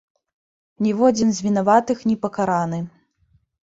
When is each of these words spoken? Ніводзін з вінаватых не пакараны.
Ніводзін 0.85 1.29
з 1.41 1.47
вінаватых 1.51 1.97
не 2.11 2.19
пакараны. 2.27 2.85